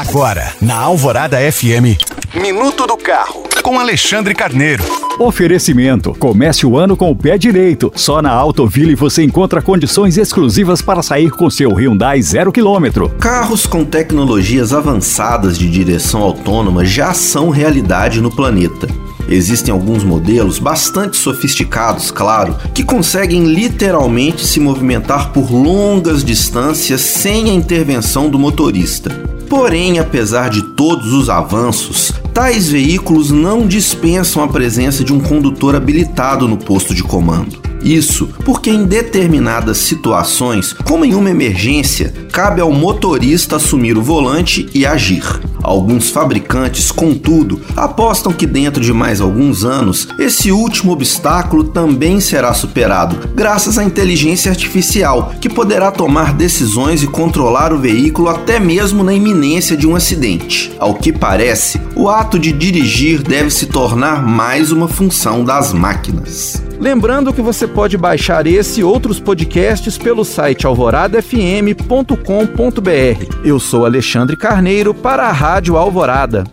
[0.00, 2.00] Agora, na Alvorada FM,
[2.34, 4.82] Minuto do Carro, com Alexandre Carneiro.
[5.18, 6.16] Oferecimento.
[6.18, 7.92] Comece o ano com o pé direito.
[7.94, 13.10] Só na Autoville você encontra condições exclusivas para sair com seu Hyundai zero quilômetro.
[13.20, 18.88] Carros com tecnologias avançadas de direção autônoma já são realidade no planeta.
[19.28, 27.50] Existem alguns modelos bastante sofisticados, claro, que conseguem literalmente se movimentar por longas distâncias sem
[27.50, 29.39] a intervenção do motorista.
[29.50, 35.74] Porém, apesar de todos os avanços, tais veículos não dispensam a presença de um condutor
[35.74, 37.60] habilitado no posto de comando.
[37.82, 44.68] Isso porque em determinadas situações, como em uma emergência, cabe ao motorista assumir o volante
[44.72, 45.24] e agir.
[45.62, 52.52] Alguns fabricantes, contudo, apostam que dentro de mais alguns anos, esse último obstáculo também será
[52.52, 59.02] superado, graças à inteligência artificial, que poderá tomar decisões e controlar o veículo até mesmo
[59.02, 60.72] na iminência de um acidente.
[60.78, 66.70] Ao que parece, o ato de dirigir deve se tornar mais uma função das máquinas.
[66.80, 73.44] Lembrando que você pode baixar esse e outros podcasts pelo site alvoradafm.com.br.
[73.44, 76.44] Eu sou Alexandre Carneiro para a Rádio Alvorada.